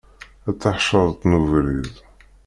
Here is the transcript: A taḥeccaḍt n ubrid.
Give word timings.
A 0.49 0.51
taḥeccaḍt 0.61 1.21
n 1.25 1.37
ubrid. 1.39 1.93